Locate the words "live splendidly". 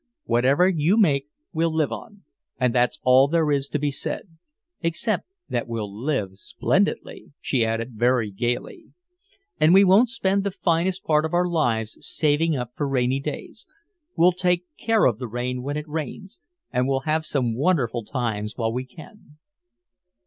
5.95-7.33